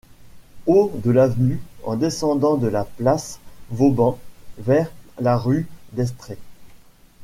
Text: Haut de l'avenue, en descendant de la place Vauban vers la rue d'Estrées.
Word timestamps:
Haut 0.65 0.91
de 1.03 1.11
l'avenue, 1.11 1.61
en 1.83 1.95
descendant 1.95 2.57
de 2.57 2.65
la 2.65 2.85
place 2.85 3.37
Vauban 3.69 4.17
vers 4.57 4.89
la 5.19 5.37
rue 5.37 5.67
d'Estrées. 5.91 6.39